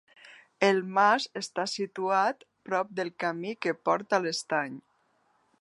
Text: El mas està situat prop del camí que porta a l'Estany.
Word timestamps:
El 0.67 0.79
mas 0.95 1.27
està 1.41 1.67
situat 1.75 2.43
prop 2.71 2.97
del 3.01 3.15
camí 3.25 3.55
que 3.67 3.77
porta 3.91 4.21
a 4.21 4.25
l'Estany. 4.25 4.85